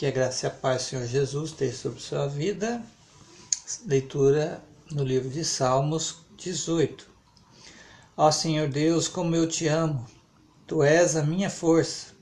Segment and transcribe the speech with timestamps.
[0.00, 2.82] Que a graça e a paz do Senhor Jesus esteja sobre sua vida.
[3.86, 7.06] Leitura no livro de Salmos 18.
[8.16, 10.08] Ó Senhor Deus, como eu te amo.
[10.66, 12.14] Tu és a minha força.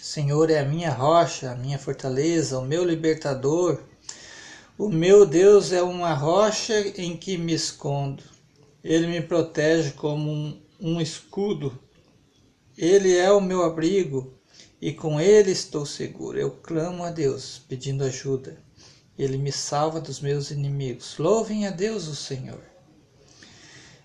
[0.00, 3.82] Senhor é a minha rocha, a minha fortaleza, o meu libertador.
[4.78, 8.22] O meu Deus é uma rocha em que me escondo.
[8.84, 11.76] Ele me protege como um, um escudo.
[12.76, 14.38] Ele é o meu abrigo
[14.80, 16.38] e com ele estou seguro.
[16.38, 18.56] Eu clamo a Deus pedindo ajuda.
[19.18, 21.18] Ele me salva dos meus inimigos.
[21.18, 22.62] Louvem a Deus, o Senhor.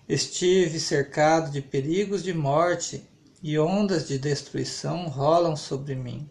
[0.08, 3.08] Estive cercado de perigos de morte
[3.42, 6.28] e ondas de destruição rolam sobre mim.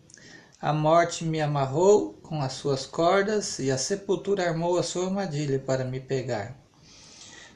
[0.60, 5.60] A morte me amarrou com as suas cordas e a sepultura armou a sua armadilha
[5.60, 6.58] para me pegar.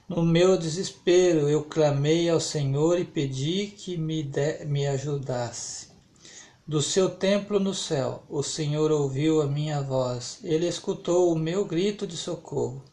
[0.10, 5.88] No meu desespero eu clamei ao Senhor e pedi que me, de, me ajudasse.
[6.68, 11.64] Do seu templo no céu, o Senhor ouviu a minha voz, ele escutou o meu
[11.64, 12.84] grito de socorro.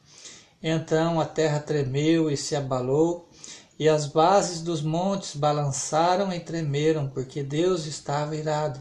[0.63, 3.29] Então a terra tremeu e se abalou,
[3.77, 8.81] e as bases dos montes balançaram e tremeram, porque Deus estava irado.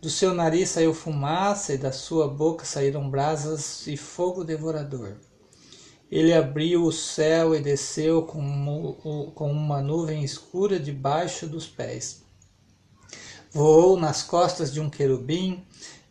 [0.00, 5.16] Do seu nariz saiu fumaça, e da sua boca saíram brasas e fogo devorador.
[6.08, 8.38] Ele abriu o céu e desceu com
[9.50, 12.27] uma nuvem escura debaixo dos pés
[13.52, 15.64] voou nas costas de um querubim,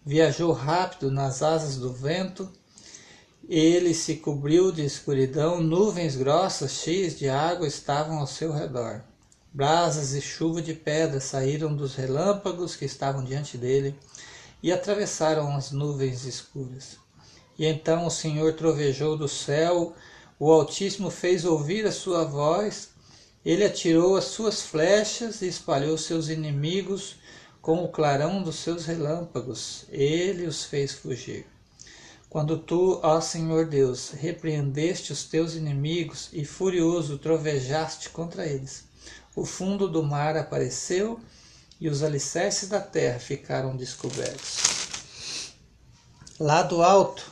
[0.05, 2.51] viajou rápido nas asas do vento.
[3.47, 9.03] Ele se cobriu de escuridão, nuvens grossas cheias de água estavam ao seu redor.
[9.53, 13.95] Brasas e chuva de pedra saíram dos relâmpagos que estavam diante dele
[14.61, 16.97] e atravessaram as nuvens escuras.
[17.57, 19.93] E então o Senhor trovejou do céu,
[20.39, 22.89] o Altíssimo fez ouvir a sua voz,
[23.47, 27.15] ele atirou as suas flechas e espalhou seus inimigos
[27.61, 31.47] com o clarão dos seus relâmpagos, ele os fez fugir.
[32.29, 38.83] Quando tu, ó Senhor Deus, repreendeste os teus inimigos e furioso trovejaste contra eles,
[39.33, 41.17] o fundo do mar apareceu
[41.79, 45.53] e os alicerces da terra ficaram descobertos.
[46.37, 47.31] Lá do alto,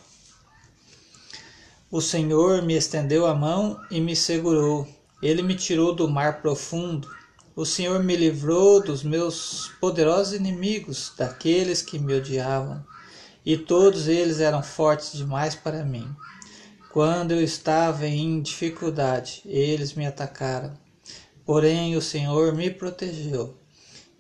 [1.92, 4.88] o Senhor me estendeu a mão e me segurou.
[5.22, 7.08] Ele me tirou do mar profundo
[7.56, 12.86] o Senhor me livrou dos meus poderosos inimigos, daqueles que me odiavam,
[13.46, 16.14] e todos eles eram fortes demais para mim.
[16.92, 20.78] Quando eu estava em dificuldade, eles me atacaram.
[21.46, 23.56] Porém, o Senhor me protegeu,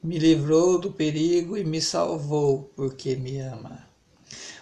[0.01, 3.85] me livrou do perigo e me salvou, porque me ama.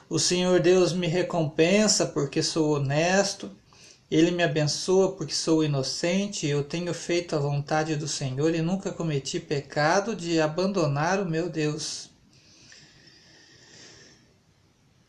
[0.10, 3.52] O Senhor Deus me recompensa porque sou honesto
[4.16, 8.92] ele me abençoa porque sou inocente, eu tenho feito a vontade do Senhor e nunca
[8.92, 12.12] cometi pecado de abandonar o meu Deus.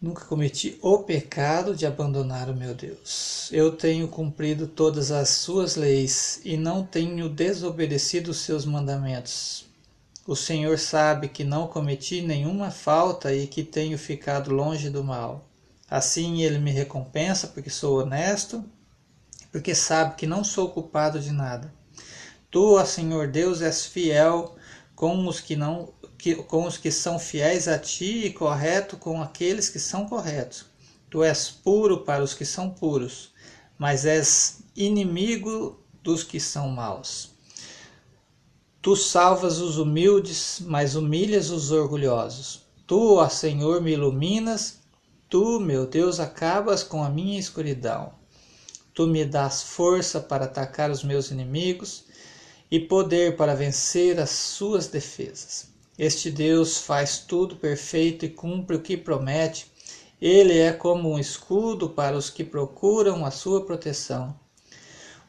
[0.01, 3.51] Nunca cometi o pecado de abandonar o meu Deus.
[3.53, 9.67] Eu tenho cumprido todas as suas leis e não tenho desobedecido os seus mandamentos.
[10.27, 15.45] O Senhor sabe que não cometi nenhuma falta e que tenho ficado longe do mal.
[15.91, 18.65] Assim ele me recompensa porque sou honesto
[19.55, 21.73] porque sabe que não sou culpado de nada.
[22.51, 24.57] Tu, ó Senhor Deus, és fiel
[24.97, 29.23] com os que não que, com os que são fiéis a ti e correto com
[29.23, 30.67] aqueles que são corretos.
[31.09, 33.33] Tu és puro para os que são puros,
[33.79, 37.31] mas és inimigo dos que são maus.
[38.83, 42.63] Tu salvas os humildes, mas humilhas os orgulhosos.
[42.89, 44.81] Tu, ó Senhor, me iluminas,
[45.29, 48.24] tu, meu Deus, acabas com a minha escuridão.
[48.95, 52.05] Tu me dás força para atacar os meus inimigos
[52.71, 55.67] e poder para vencer as suas defesas.
[55.99, 59.67] Este Deus faz tudo perfeito e cumpre o que promete.
[60.21, 64.39] Ele é como um escudo para os que procuram a sua proteção.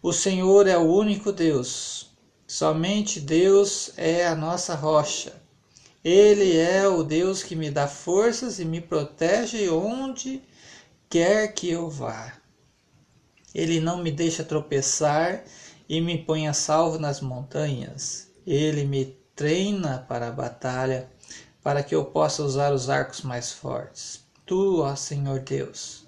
[0.01, 2.11] O Senhor é o único Deus.
[2.47, 5.33] Somente Deus é a nossa rocha.
[6.03, 10.39] Ele é o Deus que me dá forças e me protege onde
[11.09, 12.44] quer que eu vá.
[13.55, 15.45] Ele não me deixa tropeçar
[15.87, 18.27] e me põe a salvo nas montanhas.
[18.45, 21.09] Ele me treina para a batalha,
[21.63, 24.25] para que eu possa usar os arcos mais fortes.
[24.45, 26.05] Tu, ó Senhor Deus,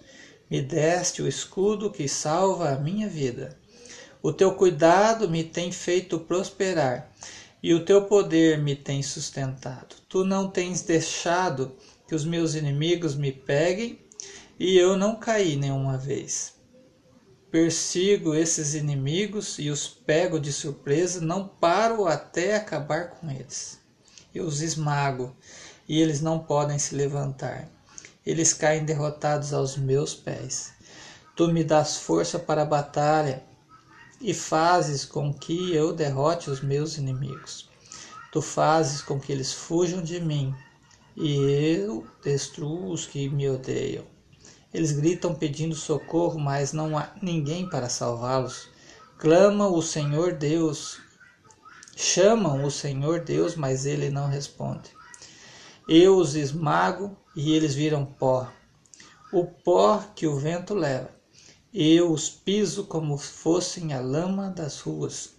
[0.52, 3.58] me deste o escudo que salva a minha vida.
[4.22, 7.10] O teu cuidado me tem feito prosperar
[7.64, 9.96] e o teu poder me tem sustentado.
[10.10, 11.78] Tu não tens deixado
[12.10, 14.00] que os meus inimigos me peguem
[14.60, 16.57] e eu não caí nenhuma vez.
[17.60, 23.80] Persigo esses inimigos e os pego de surpresa, não paro até acabar com eles.
[24.32, 25.36] Eu os esmago
[25.90, 27.68] e eles não podem se levantar.
[28.24, 30.72] Eles caem derrotados aos meus pés.
[31.36, 33.44] Tu me das força para a batalha
[34.22, 37.68] e fazes com que eu derrote os meus inimigos.
[38.32, 40.54] Tu fazes com que eles fujam de mim
[41.16, 41.34] e
[41.76, 44.06] eu destruo os que me odeiam.
[44.78, 48.70] Eles gritam pedindo socorro, mas não há ninguém para salvá-los.
[49.18, 51.00] Clamam o Senhor Deus,
[51.96, 54.92] chamam o Senhor Deus, mas ele não responde.
[55.90, 58.52] Eu os esmago e eles viram pó,
[59.34, 61.10] o pó que o vento leva.
[61.74, 65.32] Eu os piso como fossem a lama das ruas.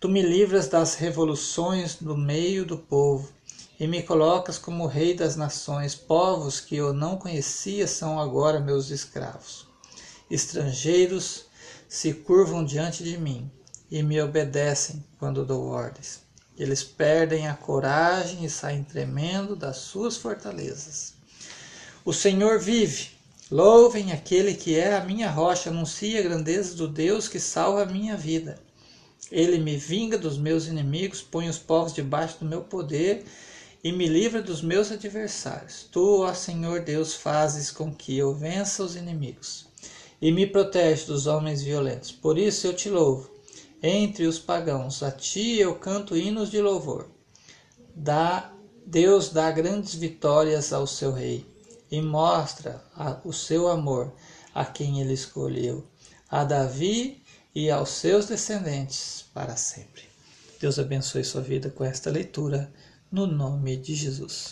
[0.00, 3.32] Tu me livras das revoluções do meio do povo
[3.80, 5.94] e me colocas como rei das nações.
[5.94, 9.66] Povos que eu não conhecia são agora meus escravos.
[10.30, 11.46] Estrangeiros
[11.88, 13.50] se curvam diante de mim
[13.90, 16.20] e me obedecem quando dou ordens.
[16.58, 21.14] Eles perdem a coragem e saem tremendo das suas fortalezas.
[22.04, 23.08] O Senhor vive.
[23.50, 27.86] Louvem aquele que é a minha rocha, anuncie a grandeza do Deus que salva a
[27.86, 28.60] minha vida.
[29.32, 33.24] Ele me vinga dos meus inimigos, põe os povos debaixo do meu poder
[33.82, 35.88] e me livra dos meus adversários.
[35.90, 39.66] Tu, ó Senhor Deus, fazes com que eu vença os inimigos
[40.20, 42.12] e me protege dos homens violentos.
[42.12, 43.30] Por isso eu te louvo.
[43.82, 47.08] Entre os pagãos, a ti eu canto hinos de louvor.
[47.94, 48.52] Dá,
[48.84, 51.46] Deus dá grandes vitórias ao seu rei
[51.90, 54.12] e mostra a, o seu amor
[54.54, 55.86] a quem ele escolheu,
[56.28, 57.22] a Davi
[57.54, 60.02] e aos seus descendentes para sempre.
[60.60, 62.70] Deus abençoe sua vida com esta leitura
[63.12, 64.48] no nome de Jesus.